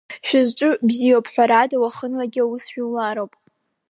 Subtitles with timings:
[0.27, 3.33] Шәызҿу бзиоуп, ҳәарада, уахынлагьы аус жәулароуп.